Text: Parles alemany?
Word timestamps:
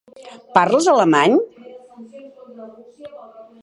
Parles 0.57 0.85
alemany? 0.93 1.35